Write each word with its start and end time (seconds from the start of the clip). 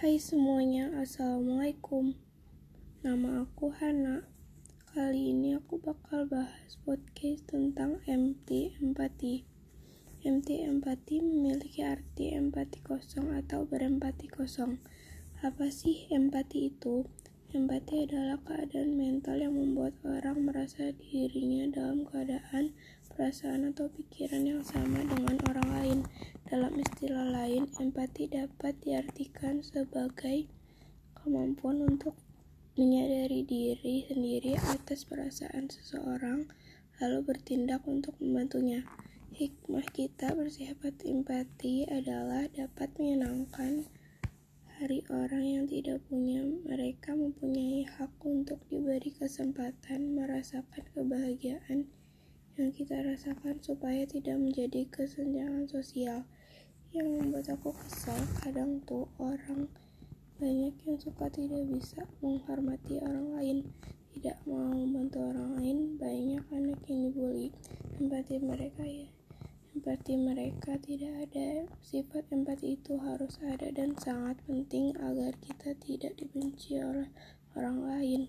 Hai 0.00 0.16
semuanya, 0.16 0.96
Assalamualaikum. 0.96 2.16
Nama 3.04 3.44
aku 3.44 3.68
Hana. 3.68 4.24
Kali 4.96 5.36
ini 5.36 5.52
aku 5.52 5.76
bakal 5.76 6.24
bahas 6.24 6.80
podcast 6.88 7.44
tentang 7.44 8.00
MT 8.08 8.80
empati. 8.80 9.44
MT 10.24 10.64
empati 10.64 11.20
memiliki 11.20 11.84
arti 11.84 12.32
empati 12.32 12.80
kosong 12.80 13.36
atau 13.44 13.68
berempati 13.68 14.24
kosong. 14.32 14.80
Apa 15.44 15.68
sih 15.68 16.08
empati 16.08 16.72
itu? 16.72 17.04
Empati 17.50 18.06
adalah 18.06 18.38
keadaan 18.46 18.94
mental 18.94 19.42
yang 19.42 19.58
membuat 19.58 19.98
orang 20.06 20.38
merasa 20.46 20.94
dirinya 20.94 21.66
dalam 21.66 22.06
keadaan, 22.06 22.78
perasaan, 23.10 23.74
atau 23.74 23.90
pikiran 23.90 24.46
yang 24.46 24.62
sama 24.62 25.02
dengan 25.02 25.34
orang 25.50 25.68
lain. 25.74 25.98
Dalam 26.46 26.78
istilah 26.78 27.26
lain, 27.26 27.66
empati 27.74 28.30
dapat 28.30 28.78
diartikan 28.86 29.66
sebagai 29.66 30.46
kemampuan 31.18 31.82
untuk 31.82 32.14
menyadari 32.78 33.42
diri 33.42 34.06
sendiri 34.06 34.54
atas 34.70 35.02
perasaan 35.02 35.66
seseorang, 35.74 36.46
lalu 37.02 37.34
bertindak 37.34 37.82
untuk 37.90 38.14
membantunya. 38.22 38.86
Hikmah 39.34 39.90
kita 39.90 40.38
bersifat 40.38 41.02
empati 41.02 41.82
adalah 41.90 42.46
dapat 42.46 42.94
menyenangkan 42.94 43.90
hari 44.90 45.06
orang 45.14 45.46
yang 45.46 45.66
tidak 45.70 46.02
punya, 46.10 46.42
mereka 46.66 47.14
mempunyai 47.14 47.86
hak 47.86 48.10
untuk 48.26 48.58
diberi 48.66 49.14
kesempatan 49.14 50.18
merasakan 50.18 50.82
kebahagiaan 50.90 51.86
yang 52.58 52.74
kita 52.74 52.98
rasakan 52.98 53.62
supaya 53.62 54.02
tidak 54.02 54.34
menjadi 54.42 54.90
kesenjangan 54.90 55.70
sosial. 55.70 56.26
Yang 56.90 57.06
membuat 57.06 57.46
aku 57.54 57.70
kesal 57.70 58.18
kadang 58.42 58.82
tuh 58.82 59.06
orang 59.22 59.70
banyak 60.42 60.74
yang 60.82 60.98
suka 60.98 61.30
tidak 61.30 61.70
bisa 61.70 62.02
menghormati 62.18 62.98
orang 62.98 63.38
lain 63.38 63.58
tidak 64.10 64.42
mau 64.42 64.74
membantu 64.74 65.22
orang 65.22 65.54
lain 65.54 65.78
banyak 66.02 66.42
anak 66.50 66.82
yang 66.90 67.14
dibully 67.14 67.54
empati 68.02 68.42
mereka 68.42 68.82
ya 68.82 69.19
empati 69.70 70.18
mereka 70.18 70.74
tidak 70.82 71.30
ada. 71.30 71.70
Sifat 71.78 72.26
empati 72.34 72.74
itu 72.74 72.98
harus 72.98 73.38
ada 73.46 73.70
dan 73.70 73.94
sangat 73.94 74.42
penting 74.44 74.90
agar 74.98 75.34
kita 75.38 75.78
tidak 75.78 76.18
dibenci 76.18 76.82
oleh 76.82 77.08
orang 77.54 77.78
lain. 77.86 78.22